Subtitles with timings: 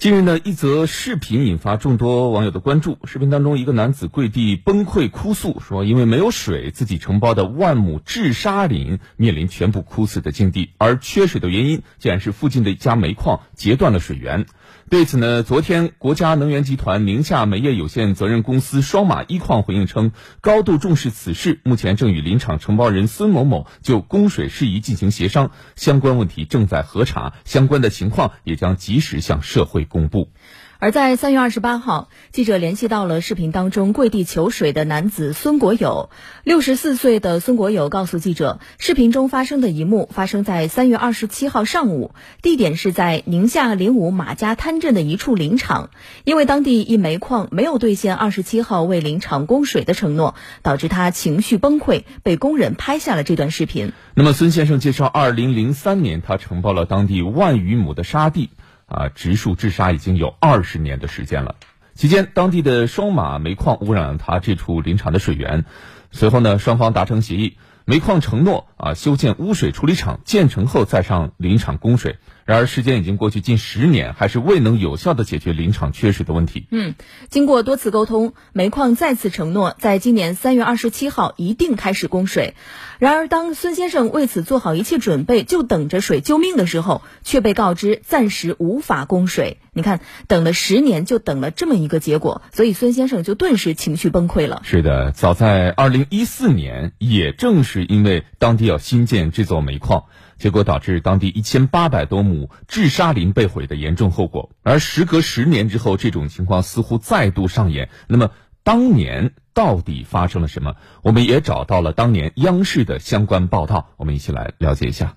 [0.00, 2.96] 近日呢，一则视频引发众多网友的关注。
[3.04, 14.46] 视频当中，一个男子跪地崩溃哭诉，说因为没有水，自己承包的万亩治沙林面临全部枯死的境地，而缺水的原因竟然是附近的一家煤矿截断了水源。
[14.90, 20.10] 对此呢，昨天国家能源集团宁夏煤业有限责任公司双马一矿回应称，
[20.40, 30.32] 高度重视此事，目前正与林场承包人孙某某就供水事宜进行协商，相关问题正在核查，相关的情况也将及时向社会公布。
[30.80, 36.08] 而在三月二十八号，记者联系到了视频当中跪地求水的男子孙国友。
[36.42, 45.90] 六十四岁的孙国友告诉记者，视频中发生的一幕发生在三月二十七号上午，地点是在宁夏灵武马家滩镇的一处林场。
[46.24, 53.92] 因为当地一煤矿没有兑现二十七号为林场供水的承诺，导致他情绪崩溃，被工人拍下了这段视频。
[54.14, 58.48] 那么，孙先生介绍，二零零三年他承包了当地万余亩的沙地。
[58.90, 61.54] 啊，植树治沙已经有二十年的时间了。
[61.94, 65.64] 期间，当地的双马煤矿污染了他这处林场的水源。
[66.10, 72.18] 随后呢，双方达成协议，煤矿承诺啊修建污水处理厂，建成后再上林场供水。
[72.50, 76.66] 然而，时间已经过去近十年，还是未能有效的解决林场缺水的问题。
[76.72, 76.96] 嗯，
[77.28, 82.56] 经过多次沟通，煤矿再次承诺，在今年三月二十七号一定开始供水。
[82.98, 89.58] 然而，当孙先生为此做好一切准备，就等着水救命的时候，却被告知暂时无法供水。
[89.72, 94.62] 你看，等了十年，就等了这么一个结果，所以孙先生就顿时情绪崩溃了。
[94.64, 100.06] 是的，早在二零一四年，也正是因为当地要新建这座煤矿。
[100.36, 107.90] 结果导致当地一千八百多亩治沙林被毁的严重后果，而时隔十年之后，这种情况似乎再度上演。
[108.08, 108.30] 那么，
[108.62, 110.76] 当年到底发生了什么？
[111.02, 115.16] 我们也找到了当年央视的相关报道，我们一起来了解一下。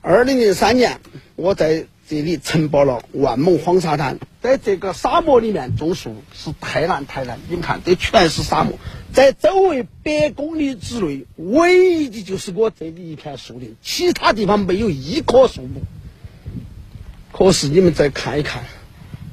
[0.00, 1.00] 二零零三年，
[1.36, 1.86] 我在。
[2.06, 7.38] 这里承包了万亩荒沙滩，在这个沙漠里面种树是太难太难。
[7.48, 8.78] 你们看，这全是沙漠，
[9.10, 15.80] 在周围百公里之内，唯一的就是我这里一片树林，其他地方没有一棵树木。
[17.36, 18.62] 可是你们再看一看，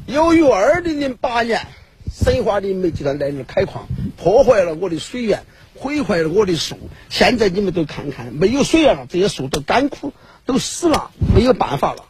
[0.08, 1.68] 由于二零零八年
[2.12, 5.44] 神华林煤集团来临开矿，破坏了我的水源，
[5.76, 6.80] 毁坏了我的树。
[7.10, 10.14] 现在你们都看看，没有水源了，这些树都干枯，
[10.48, 12.06] 都死了，没有办法了。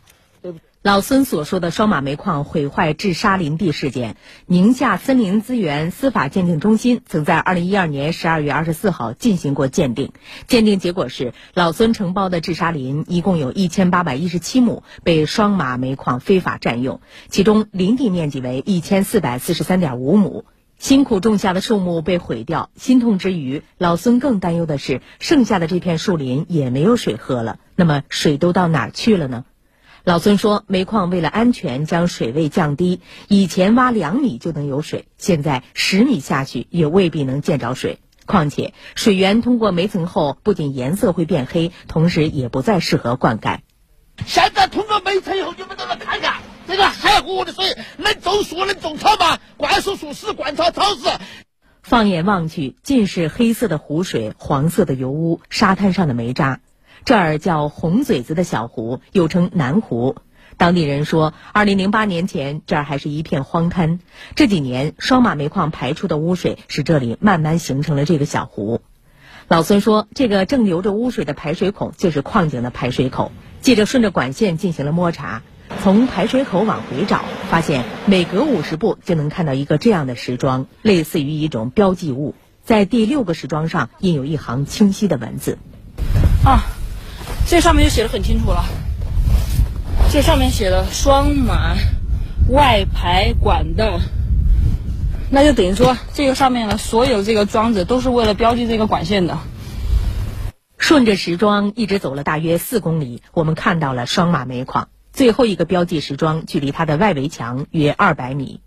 [0.83, 4.15] 老孙所说的双马煤矿毁坏治沙林地事件，
[4.47, 10.11] 宁夏森林资源司法鉴定中心曾在二零一二年十二月二十四号进行过鉴定，
[10.47, 16.99] 鉴定结果是老孙承包的治沙林一共有一千八百一十七亩被双马煤矿非法占用，
[17.29, 20.45] 其中林地面积为一千四百四十三点五亩，
[20.79, 29.45] 辛苦种下的树木被毁掉，心痛之余，老孙更担忧的是剩下的这片树林也没有水喝了，那么水都到哪儿去了呢？
[30.03, 38.00] 老孙说，煤矿为了安全将水位降低，以前挖两米就能有水，现在十米下去也未必能见着水。
[38.25, 43.59] 况且水源通过煤层后，不仅颜色会变黑，同时也不再适合灌溉。
[44.25, 49.38] 现在通过煤层以后，你们都能看看，这个黑乎乎的水能种树能种草吗？
[49.57, 51.09] 灌输树死，灌草草死。
[51.84, 56.59] 放眼望去，尽是黑色的湖水、黄色的油污、沙滩上的煤渣。
[57.03, 60.16] 这儿叫红嘴子的小湖，又称南湖。
[60.57, 64.00] 当地人说，二零零八年前这儿还是一片荒滩。
[64.35, 68.81] 这几年，双马煤矿排出的污水使这里慢慢形成了这个小湖。
[69.47, 73.31] 老孙说，这个正流着污水的排水孔就是矿井的排水口。
[73.61, 75.41] 记者顺着管线进行了摸查，
[75.81, 82.35] 从排水口往回找，发现每隔五十步就能看到一个这样的石桩，类似于一种标记物。
[82.63, 85.57] 在第六个石桩上印有一行清晰的文字。
[86.45, 86.80] 啊。
[87.51, 88.63] 这上面就写的很清楚了，
[90.09, 91.75] 这上面写的双马
[92.47, 94.00] 外排管道，
[95.29, 99.38] 那就等于说这个上面的所有这个桩子都是为了标记这个管线的。
[100.78, 108.61] 顺着石桩一直走了大约四公里，我们看到了双马煤矿最后一个标记石桩，距离它的外围墙约二百米。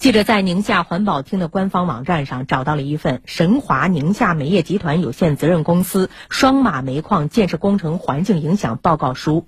[0.00, 9.46] 记者在宁夏环保厅的官方网站上找到了一份神华宁夏煤业集团有限责任公司双马煤矿建设工程环境影响报告书，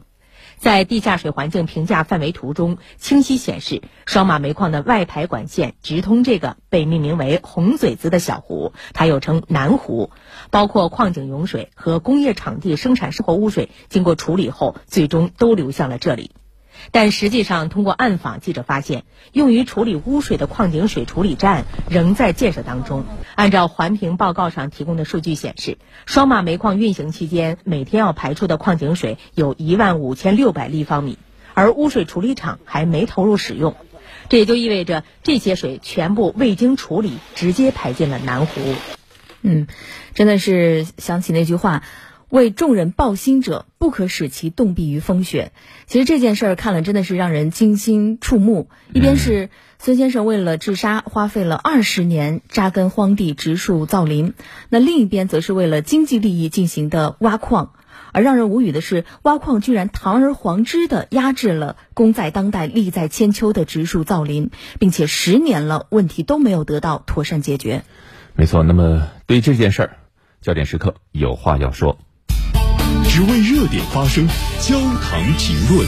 [0.59, 10.11] 在地下水环境评价范围图中清晰显示，双马煤矿的外排管线直通这个被命名为“红嘴子”的小湖，它又称南湖，
[10.51, 16.33] 包括矿井涌水和工业场地生产生活污水，经过处理后，最终都流向了这里。
[16.91, 23.05] 但实际上，通过暗访，记者发现，用于处理污水的矿井水处理站仍在建设当中。
[23.35, 31.19] 按照环评报告上提供的数据显示，双马煤矿运行期间，每天要排出的矿井水有一万五千六百立方米，
[31.55, 33.77] 而污水处理厂还没投入使用，
[34.29, 38.61] 这也就意味着这些水全部未经处理，直接排进了南湖。
[39.43, 39.67] 嗯，
[40.15, 41.83] 真的是想起那句话。
[42.33, 45.53] 为众人抱薪者，不可使其冻毙于风雪。
[45.87, 48.71] 其实这件事儿看了真的是让人惊心触目。
[48.95, 54.33] 一边是孙先生为了治沙花费了二十年扎根荒地植树造林，
[54.71, 57.75] 那另一边则是为了经济利益进行的挖矿。
[58.13, 67.83] 而让人无语的是，挖矿居然堂而皇之的压制了功在当代、利在千秋的植树造林，并且十年了，问题都没有得到妥善解决。
[68.35, 69.97] 没错，那么对于这件事儿，
[70.41, 71.99] 焦点时刻有话要说。
[73.05, 74.27] 只为热点发声，
[74.61, 75.87] 焦糖评论。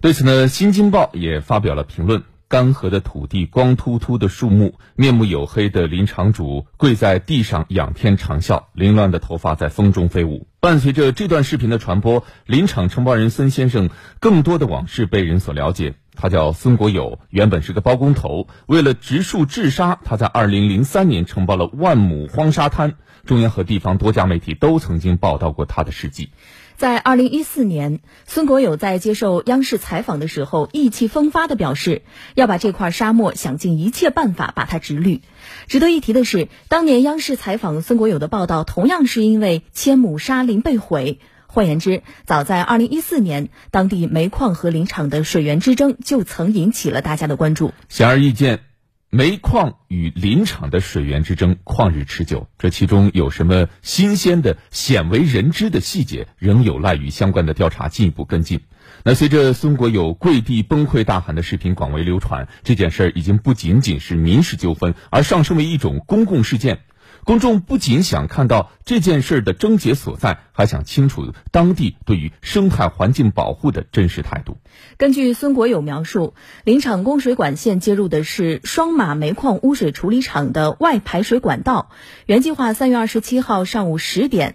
[0.00, 10.46] 对此呢，《新京报》也发表了评论：干涸的土地，光秃秃的树木，面目黝黑的林场主跪在地上仰天长啸，凌乱的头发在风中飞舞。
[10.58, 15.94] 伴随着这段视频的传播，林场承包人孙先生更多的往事被人所了解。
[16.14, 22.94] 他叫孙国友，原本是个包工头，为了植树治沙，他在二零零三年承包了万亩荒沙滩。
[23.26, 26.30] 中央和地方多家媒体都曾经报道过他的事迹。
[26.76, 32.02] 在二零一四年，孙国友在接受央视采访的时候，意气风发地表示，
[32.34, 35.22] 要把这块沙漠想尽一切办法把它植绿。
[35.66, 41.20] 值得一提的是，当年央视采访孙国友的报道，同样是因为千亩沙林被毁。
[41.46, 47.72] 换言之，早在二零一四年，当地煤矿和林场的水源之争就曾引起了大家的关注。
[47.88, 48.65] 显而易见。
[49.10, 58.60] 煤矿与林场的水源之争旷日持久，这其中有什么新鲜的、鲜为人知的细节，仍有赖于相关的调查进一步跟进。
[59.04, 66.80] 那随着孙国友跪地崩溃大喊的视频广为流传，这件事儿已经不仅仅是民事纠纷，而上升为一种公共事件。
[67.26, 74.58] 公众不仅想看到这件事的症结所在，还想清楚当地对于生态环境保护的真实态度。
[74.96, 81.90] 根据孙国友描述，林场供水管线接入的是双马煤矿污水处理厂的外排水管道。
[82.26, 84.54] 原计划三月二十七号上午十点，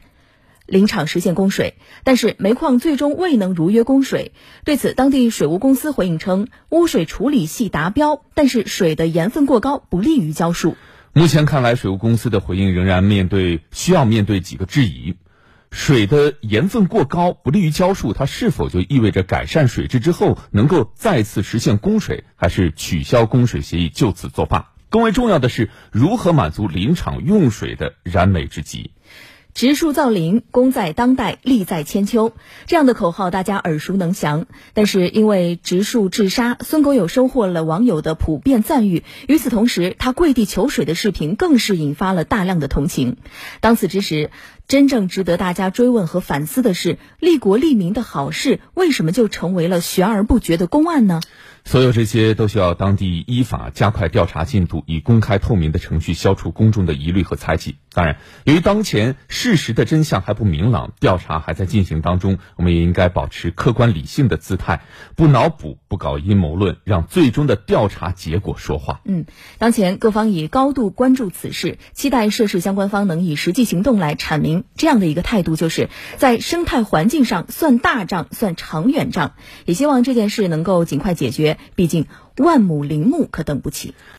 [0.65, 1.75] 林场实现供水，
[2.05, 4.31] 但是煤矿最终未能如约供水。
[4.63, 10.77] 对此，当地水务公司回应称，污水处理系达标，但是水的盐分过高，不利于浇树。
[11.13, 15.17] 目前看来，水务公司的回应仍然面对需要面对几个质疑：
[15.69, 24.71] 水的盐分过高不利于浇树，它是否就意味着改善水质之后能够再次实现供水，还是取消供水协议就此作罢？
[24.87, 28.91] 更为重要的是，如何满足林场用水的燃眉之急？
[29.53, 32.31] 植树造林，功在当代，利在千秋。
[32.67, 34.45] 这样的口号大家耳熟能详。
[34.73, 39.03] 但是因为植树治沙，孙国友收获了网友的普遍赞誉。
[39.27, 43.17] 与此同时，他跪地求水的视频更是引发了大量的同情。
[43.59, 44.31] 当此之时，
[44.67, 51.19] 真正值得大家追问和反思的是：利国利民的好事，为什么就成为了悬而不决的公案呢？
[51.63, 57.77] 所有这些都需要当地依法加快调查进度，以公开透明的程序消除公众的疑虑和猜忌。
[57.93, 64.81] 当然，由于当前事实的真相还不明朗，调查还在进行当中，我们也应该保持客观理性的姿态，
[65.15, 69.01] 不脑补，不搞阴谋论，让最终的调查结果说话。
[69.05, 69.25] 嗯，
[69.57, 79.33] 当前各方以高度关注此事，期待涉事相关方能以实际行动来阐明这样的一个态度，就是在生态环境上算大账、算长远账。
[79.65, 81.50] 也希望这件事能够尽快解决。
[81.75, 82.05] 毕竟，
[82.37, 83.93] 万亩林木可等不起。